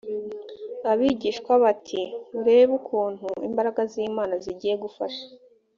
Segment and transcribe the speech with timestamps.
[0.91, 2.01] abigishwa be ati
[2.33, 5.23] murebe ukuntu imbaraga z imana zigiye gufasha